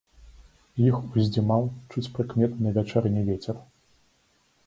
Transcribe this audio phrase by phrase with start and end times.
[0.85, 3.55] Іх уздзімаў чуць прыкметны вячэрні вецер.